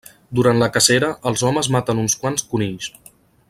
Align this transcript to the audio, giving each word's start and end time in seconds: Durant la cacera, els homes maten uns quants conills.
Durant 0.37 0.61
la 0.63 0.69
cacera, 0.77 1.11
els 1.31 1.45
homes 1.51 1.69
maten 1.77 2.03
uns 2.05 2.19
quants 2.25 2.49
conills. 2.55 2.91